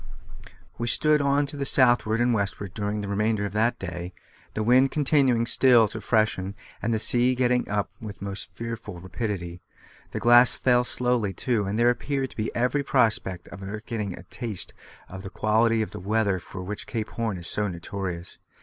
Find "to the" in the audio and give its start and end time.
1.45-1.63